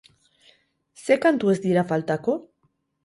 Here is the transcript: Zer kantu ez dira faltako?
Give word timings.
Zer 1.03 1.21
kantu 1.27 1.53
ez 1.53 1.57
dira 1.67 1.85
faltako? 1.93 2.39